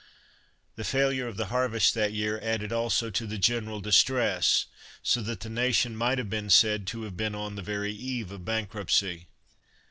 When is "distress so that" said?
3.81-5.41